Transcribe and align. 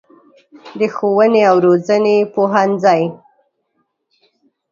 د 0.79 0.81
ښوونې 0.95 1.41
او 1.49 1.55
روزنې 1.65 2.17
پوهنځی 2.33 3.03